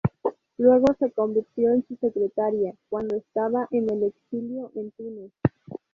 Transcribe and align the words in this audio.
Luego 0.57 0.87
se 0.97 1.11
convirtió 1.11 1.71
en 1.71 1.85
su 1.87 1.95
secretaria, 1.97 2.73
cuando 2.89 3.15
estaba 3.17 3.67
en 3.69 3.87
el 3.91 4.03
exilio 4.05 4.71
en 4.73 4.89
Túnez. 4.93 5.31